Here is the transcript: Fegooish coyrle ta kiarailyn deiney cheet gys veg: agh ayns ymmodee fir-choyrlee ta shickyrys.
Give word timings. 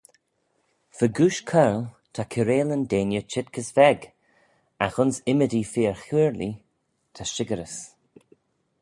Fegooish 0.97 1.41
coyrle 1.49 1.83
ta 2.13 2.21
kiarailyn 2.31 2.83
deiney 2.91 3.23
cheet 3.31 3.47
gys 3.55 3.69
veg: 3.77 3.99
agh 4.85 4.97
ayns 5.01 5.17
ymmodee 5.31 5.69
fir-choyrlee 5.71 6.53
ta 7.15 7.23
shickyrys. 7.31 7.75